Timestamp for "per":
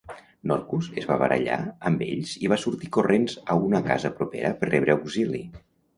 4.63-4.71